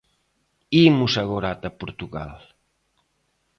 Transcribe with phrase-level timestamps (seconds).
[0.87, 2.33] Imos agora ata Portugal.